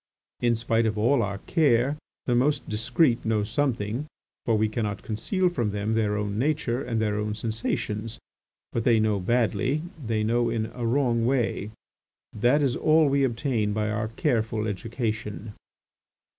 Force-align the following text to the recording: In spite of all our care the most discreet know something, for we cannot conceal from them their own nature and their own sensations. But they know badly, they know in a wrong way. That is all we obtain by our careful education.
In 0.39 0.55
spite 0.55 0.87
of 0.87 0.97
all 0.97 1.21
our 1.21 1.37
care 1.37 1.95
the 2.25 2.33
most 2.33 2.67
discreet 2.67 3.23
know 3.23 3.43
something, 3.43 4.07
for 4.45 4.55
we 4.57 4.67
cannot 4.67 5.03
conceal 5.03 5.47
from 5.47 5.69
them 5.69 5.93
their 5.93 6.17
own 6.17 6.39
nature 6.39 6.83
and 6.83 6.99
their 6.99 7.17
own 7.19 7.35
sensations. 7.35 8.17
But 8.73 8.83
they 8.83 8.99
know 8.99 9.19
badly, 9.19 9.83
they 10.03 10.23
know 10.23 10.49
in 10.49 10.71
a 10.73 10.87
wrong 10.87 11.27
way. 11.27 11.69
That 12.33 12.63
is 12.63 12.75
all 12.75 13.09
we 13.09 13.23
obtain 13.23 13.73
by 13.73 13.91
our 13.91 14.07
careful 14.07 14.65
education. 14.65 15.53